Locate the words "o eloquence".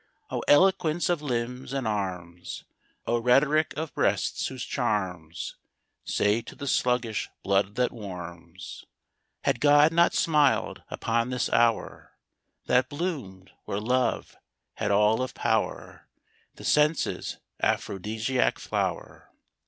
0.31-1.09